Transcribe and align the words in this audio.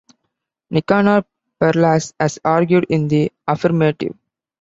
Nicanor 0.71 1.25
Perlas 1.61 2.13
has 2.19 2.39
argued 2.43 2.87
in 2.89 3.07
the 3.07 3.31
affirmative. 3.47 4.15